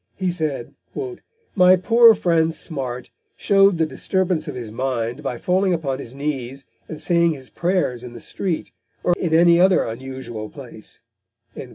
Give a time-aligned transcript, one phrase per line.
[0.15, 0.73] He said:
[1.53, 6.65] "My poor friend Smart showed the disturbance of his mind by falling upon his knees
[6.89, 8.71] and saying his prayers in the street,
[9.03, 11.01] or in any other unusual place."